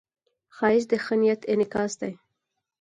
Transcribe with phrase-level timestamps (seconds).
[0.55, 2.13] ښایست د ښه نیت انعکاس دی